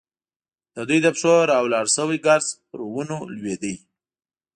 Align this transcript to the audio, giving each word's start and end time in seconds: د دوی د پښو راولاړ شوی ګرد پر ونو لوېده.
د 0.75 0.77
دوی 0.87 0.99
د 1.03 1.07
پښو 1.15 1.33
راولاړ 1.51 1.85
شوی 1.95 2.17
ګرد 2.25 2.47
پر 2.69 2.79
ونو 2.93 3.19
لوېده. 3.35 3.73